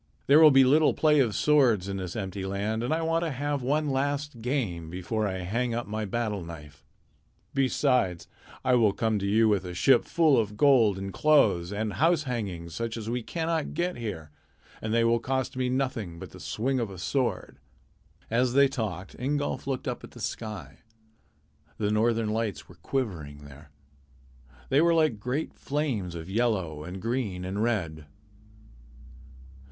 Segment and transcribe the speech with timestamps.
[0.25, 3.29] There will be little play of swords in this empty land, and I want to
[3.29, 6.83] have one last game before I hang up my battle knife.
[7.53, 8.27] Besides,
[8.65, 12.23] I will come to you with a ship full of gold and clothes and house
[12.23, 14.31] hangings such as we cannot get here,
[14.81, 17.59] and they will cost me nothing but the swing of a sword."
[18.27, 20.79] As they talked, Ingolf looked up at the sky.
[21.77, 23.69] The northern lights were quivering there.
[24.69, 28.07] They were like great flames of yellow and green and red.